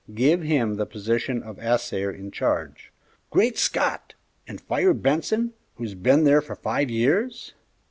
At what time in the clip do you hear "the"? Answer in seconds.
0.77-0.87